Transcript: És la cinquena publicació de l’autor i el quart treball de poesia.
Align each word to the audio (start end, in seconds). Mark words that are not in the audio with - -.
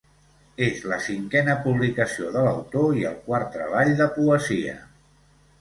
És 0.67 0.79
la 0.91 0.97
cinquena 1.07 1.55
publicació 1.67 2.31
de 2.37 2.45
l’autor 2.47 2.97
i 3.03 3.05
el 3.11 3.21
quart 3.29 3.55
treball 3.59 3.95
de 4.01 4.09
poesia. 4.17 4.79